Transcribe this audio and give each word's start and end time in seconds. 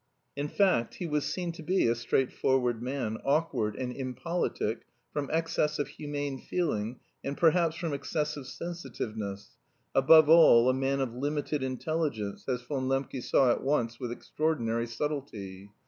In 0.35 0.47
fact, 0.47 0.95
he 0.95 1.05
was 1.05 1.25
seen 1.27 1.51
to 1.51 1.61
be 1.61 1.85
a 1.87 1.93
straightforward 1.93 2.81
man, 2.81 3.19
awkward 3.23 3.75
and 3.75 3.95
impolitic 3.95 4.87
from 5.13 5.29
excess 5.31 5.77
of 5.77 5.89
humane 5.89 6.39
feeling 6.39 6.99
and 7.23 7.37
perhaps 7.37 7.75
from 7.75 7.93
excessive 7.93 8.47
sensitiveness 8.47 9.51
above 9.93 10.27
all, 10.27 10.67
a 10.71 10.73
man 10.73 11.01
of 11.01 11.13
limited 11.13 11.61
intelligence, 11.61 12.45
as 12.49 12.63
Von 12.63 12.87
Lembke 12.87 13.21
saw 13.21 13.51
at 13.51 13.61
once 13.61 13.99
with 13.99 14.11
extraordinary 14.11 14.87
subtlety. 14.87 15.69